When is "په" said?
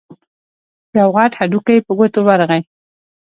1.85-1.91